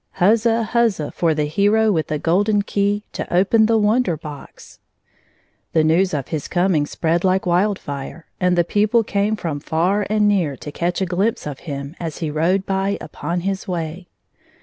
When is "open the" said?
3.31-3.77